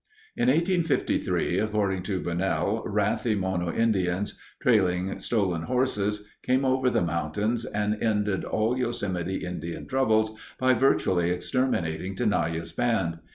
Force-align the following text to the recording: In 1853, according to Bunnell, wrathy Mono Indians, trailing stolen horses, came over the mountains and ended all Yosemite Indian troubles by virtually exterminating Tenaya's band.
In 0.35 0.47
1853, 0.47 1.59
according 1.59 2.01
to 2.09 2.19
Bunnell, 2.19 2.81
wrathy 2.87 3.35
Mono 3.37 3.71
Indians, 3.71 4.33
trailing 4.59 5.19
stolen 5.19 5.61
horses, 5.61 6.27
came 6.41 6.65
over 6.65 6.89
the 6.89 7.03
mountains 7.03 7.65
and 7.65 8.01
ended 8.01 8.43
all 8.43 8.75
Yosemite 8.75 9.35
Indian 9.45 9.87
troubles 9.87 10.35
by 10.57 10.73
virtually 10.73 11.29
exterminating 11.29 12.15
Tenaya's 12.15 12.71
band. 12.71 13.19